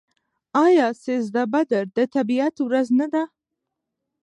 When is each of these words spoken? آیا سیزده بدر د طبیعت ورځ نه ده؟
آیا 0.65 0.87
سیزده 1.03 1.43
بدر 1.53 1.85
د 1.97 1.99
طبیعت 2.15 2.55
ورځ 2.61 2.87
نه 2.99 3.07
ده؟ 3.13 3.23